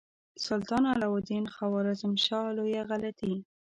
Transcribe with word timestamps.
سلطان 0.45 0.83
علاء 0.91 1.11
الدین 1.17 1.45
خوارزمشاه 1.53 2.45
لویه 2.57 2.81
غلطي. 2.89 3.33